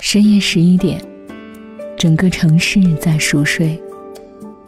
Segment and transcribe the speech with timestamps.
[0.00, 1.00] 深夜十一点，
[1.96, 3.80] 整个城市在熟睡，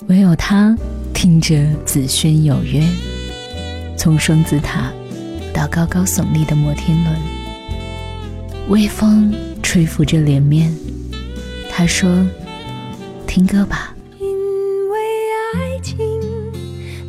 [0.06, 0.76] 唯有他
[1.14, 2.80] 听着紫萱有约。
[3.96, 4.92] 从双子塔
[5.52, 7.16] 到高高耸立的摩天轮，
[8.68, 10.72] 微风吹拂着脸面。
[11.70, 12.24] 他说
[13.26, 14.28] ：“听歌吧。”因
[14.90, 14.98] 为
[15.54, 15.96] 爱情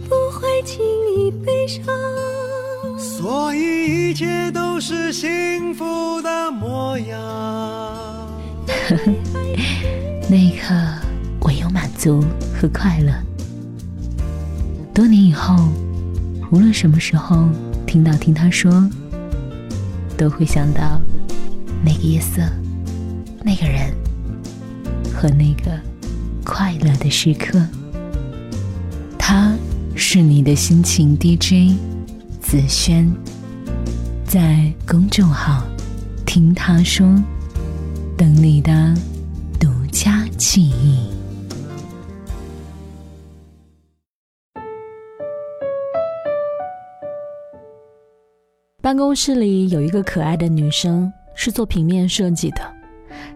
[0.08, 0.84] 不会轻
[1.18, 1.84] 易悲伤，
[2.98, 7.73] 所以一切都是幸福的模样。
[11.44, 13.14] 唯有满足和快乐。
[14.94, 15.70] 多年以后，
[16.52, 17.48] 无论什么时候
[17.86, 18.90] 听到听他说，
[20.18, 21.02] 都会想到
[21.84, 22.42] 那个夜色、
[23.44, 23.92] 那个人
[25.14, 25.80] 和那个
[26.44, 27.66] 快乐的时刻。
[29.18, 29.54] 他
[29.96, 31.78] 是你的心情 DJ
[32.42, 33.12] 子轩，
[34.26, 35.64] 在公众号
[36.26, 37.08] 听他说。
[38.16, 38.96] 等你的
[39.60, 41.10] 独家记忆。
[48.84, 52.60] 办公室里有一个可爱的女生，是做平面设计的，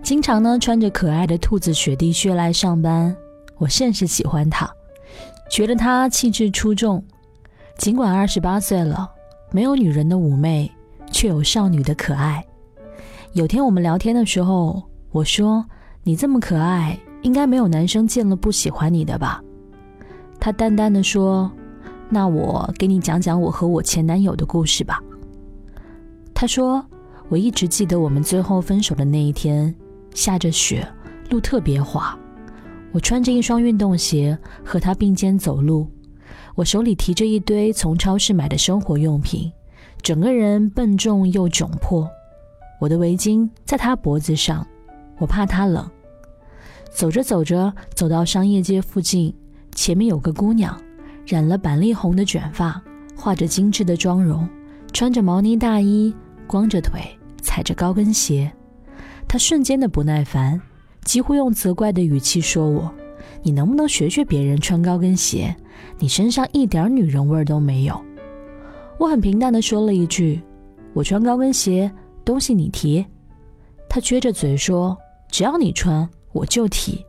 [0.03, 3.15] 经常呢穿着可爱的兔子雪地靴来上班。
[3.57, 4.69] 我甚是喜欢她，
[5.49, 7.01] 觉得她气质出众。
[7.77, 9.09] 尽管二十八岁了，
[9.49, 10.69] 没有女人的妩媚，
[11.13, 12.45] 却有少女的可爱。
[13.31, 15.65] 有天我们聊天的时候，我说
[16.03, 19.41] ：“你这么可爱，应该没有男生见了不喜欢你的吧？”
[20.41, 21.49] 他淡淡的说
[22.11, 25.01] ：“那我给你讲讲我和我前男友的故事吧。”
[26.39, 26.85] 他说
[27.29, 29.73] ：“我一直记得我们最后分手的那一天，
[30.13, 30.87] 下着雪，
[31.31, 32.15] 路特别滑。
[32.91, 35.89] 我穿着一双运动鞋和他并肩走路，
[36.53, 39.51] 我手里提着一堆从超市买的生活用品，
[40.03, 42.07] 整个人笨重又窘迫。”
[42.79, 44.63] 我的围巾在他脖子上，
[45.17, 45.89] 我怕他冷。
[46.91, 49.33] 走着走着，走到商业街附近，
[49.73, 50.79] 前面有个姑娘，
[51.25, 52.79] 染了板栗红的卷发，
[53.15, 54.47] 画着精致的妆容，
[54.93, 56.13] 穿着毛呢大衣，
[56.47, 57.01] 光着腿，
[57.41, 58.51] 踩着高跟鞋。
[59.27, 60.59] 她瞬间的不耐烦，
[61.03, 62.91] 几乎用责怪的语气说我
[63.43, 65.55] ：“你能不能学学别人穿高跟鞋？
[65.99, 68.01] 你身上一点女人味都没有。”
[68.97, 70.41] 我很平淡的说了一句
[70.93, 71.91] ：“我穿高跟鞋。”
[72.25, 73.05] 东西你提，
[73.87, 74.97] 他撅着嘴说
[75.31, 77.05] ：“只要你穿，我就提。”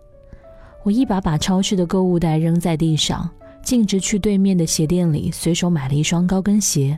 [0.84, 3.28] 我一把把超市的购物袋扔在地上，
[3.62, 6.97] 径直去对面的鞋店里，随手买了一双高跟鞋。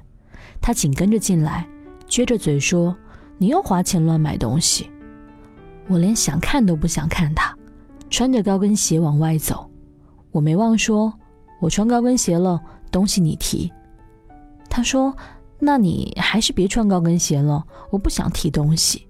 [0.60, 1.66] 他紧跟着进来，
[2.10, 2.94] 撅着嘴说
[3.38, 4.90] ：“你又花钱乱买东西。”
[5.88, 7.56] 我连想看都不想看他，
[8.10, 9.70] 穿着高跟鞋往外走。
[10.30, 11.10] 我没忘说
[11.62, 12.60] ：“我穿高跟鞋了，
[12.90, 13.72] 东西你提。”
[14.68, 15.14] 他说。
[15.62, 19.06] 那你还是别穿高跟鞋了，我不想提东西。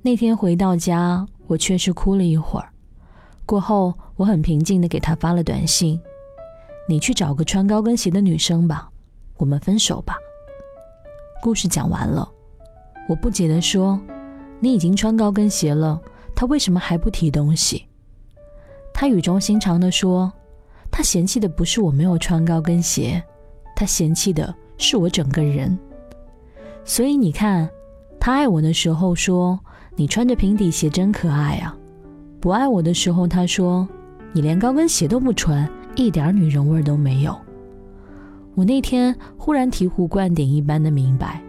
[0.00, 2.68] 那天回到家，我确实哭了一会儿。
[3.44, 6.00] 过后，我很平静的给他发了短信
[6.88, 8.88] ：“你去找个穿高跟鞋的女生吧，
[9.36, 10.14] 我们分手吧。”
[11.42, 12.28] 故事讲完了，
[13.08, 14.00] 我不解的说
[14.60, 16.00] ：“你已经穿高跟鞋了，
[16.34, 17.86] 他为什么还不提东西？”
[18.92, 20.32] 他语重心长的说
[20.90, 23.22] ：“他嫌弃的不是我没有穿高跟鞋，
[23.74, 25.74] 他嫌弃的。”是我整个人，
[26.84, 27.66] 所以你看，
[28.20, 29.58] 他爱我的时候说
[29.94, 31.74] 你穿着平底鞋真可爱啊；
[32.40, 33.88] 不爱我的时候，他说
[34.32, 37.34] 你连高跟鞋都不穿，一点女人味都没有。
[38.56, 41.42] 我那天忽然醍醐灌顶一般的明白，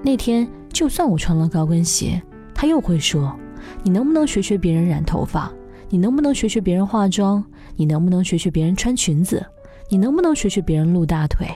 [0.00, 2.22] 那天就算我穿了高跟鞋，
[2.54, 3.36] 他又会说
[3.82, 5.52] 你能不能学学别人染头发？
[5.88, 7.44] 你能不能学学别人化妆？
[7.74, 9.44] 你能不能学学别人穿裙子？
[9.88, 11.48] 你能不能学学别人露大腿？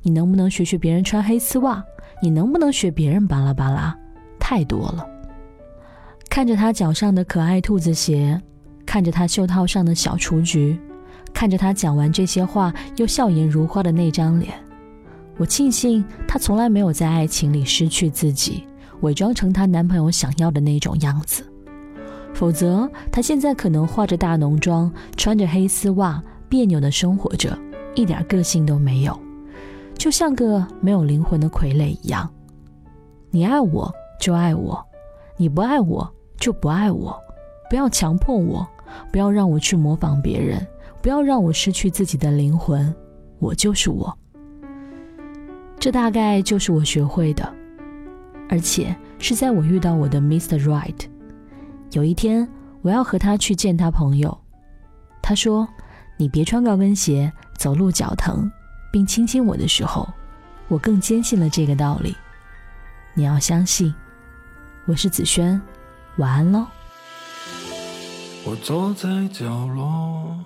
[0.00, 1.84] 你能不能学学别人穿黑丝袜？
[2.22, 3.94] 你能不能学别人巴拉巴拉？
[4.40, 5.06] 太多了。
[6.30, 8.40] 看着他脚上的可爱兔子鞋，
[8.86, 10.80] 看着他袖套上的小雏菊，
[11.42, 14.54] 看着他讲完这些话又笑颜如花的那张脸，
[15.38, 18.64] 我庆幸他从来没有在爱情里失去自己，
[19.00, 21.44] 伪装成她男朋友想要的那种样子。
[22.32, 27.58] 否则，他现在可能化着大浓妆，穿着黑丝袜，别扭的生活着，
[27.96, 29.18] 一点个性都没有。
[29.98, 32.32] 就像个没有灵魂的傀儡一样，
[33.32, 34.80] 你爱我就爱我，
[35.36, 36.08] 你不爱我
[36.38, 37.18] 就不爱我，
[37.68, 38.64] 不要强迫我，
[39.10, 40.64] 不要让我去模仿别人，
[41.02, 42.94] 不要让我失去自己的灵魂，
[43.40, 44.16] 我就是我。
[45.78, 47.52] 这大概就是我学会的，
[48.48, 50.62] 而且是在我遇到我的 Mr.
[50.62, 50.94] Right。
[51.90, 52.48] 有一天，
[52.82, 54.40] 我要和他去见他朋友，
[55.20, 55.68] 他说
[56.16, 58.48] ：“你别穿高跟鞋，走路脚疼。”
[58.92, 60.08] 并亲亲我的时候，
[60.68, 62.14] 我更坚信了这个道理。
[63.14, 63.92] 你要相信，
[64.86, 65.60] 我是子轩，
[66.18, 66.66] 晚安喽。
[68.44, 70.38] 我坐在角落，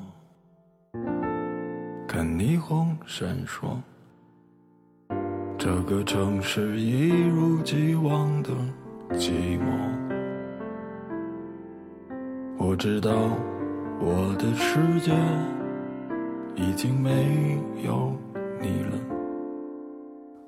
[2.17, 3.77] 看霓虹闪烁，
[5.59, 8.53] 这个城市一如既往的
[9.11, 9.67] 寂寞。
[12.57, 13.11] 我知道
[14.01, 15.13] 我的世界
[16.55, 18.17] 已经没有
[18.63, 18.99] 你了，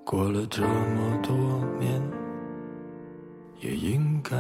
[0.07, 1.37] 过了这么多
[1.79, 2.01] 年，
[3.61, 4.39] 也应该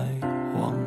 [0.59, 0.81] 忘了。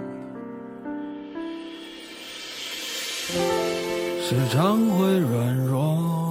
[4.23, 6.30] 时常会软弱，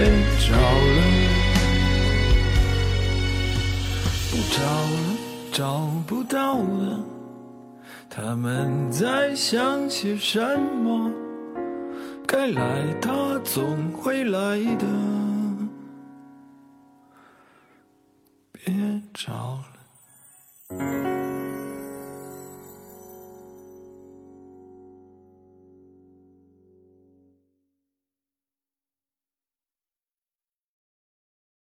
[4.51, 5.17] 找了，
[5.53, 6.99] 找不到了，
[8.09, 11.09] 他们在想些什么？
[12.27, 14.85] 该来，他总会来的，
[18.51, 19.59] 别找
[20.69, 21.00] 了。